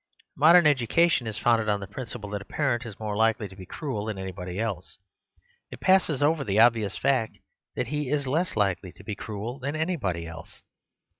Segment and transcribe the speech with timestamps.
[0.35, 3.67] Modern education is founded on the principle that a parent is more likely to be
[3.67, 4.97] cruel than anybody else.
[5.69, 7.37] It passes over the obvious fact
[7.75, 10.63] that he is less likely to be cruel than anybody else.